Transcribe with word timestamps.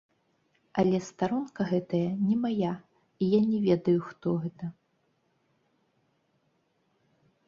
Але 0.83 0.99
старонка 1.07 1.61
гэтая 1.71 2.07
не 2.27 2.35
мая, 2.45 2.71
і 3.25 3.27
я 3.37 3.41
не 3.49 3.59
ведаю, 3.67 3.97
хто 4.05 4.33
гэта. 4.47 4.71